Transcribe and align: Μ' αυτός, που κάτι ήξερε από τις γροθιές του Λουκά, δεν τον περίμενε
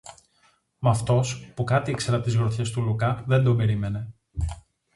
Μ' 0.79 0.87
αυτός, 0.87 1.39
που 1.55 1.63
κάτι 1.63 1.91
ήξερε 1.91 2.15
από 2.15 2.25
τις 2.25 2.35
γροθιές 2.35 2.71
του 2.71 2.81
Λουκά, 2.81 3.23
δεν 3.27 3.43
τον 3.43 3.57
περίμενε 3.57 4.13